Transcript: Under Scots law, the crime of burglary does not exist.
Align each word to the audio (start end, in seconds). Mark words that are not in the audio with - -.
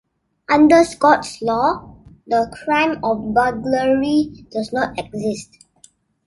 Under 0.49 0.83
Scots 0.83 1.43
law, 1.43 1.95
the 2.25 2.51
crime 2.65 3.01
of 3.03 3.35
burglary 3.35 4.47
does 4.49 4.73
not 4.73 4.97
exist. 4.97 5.59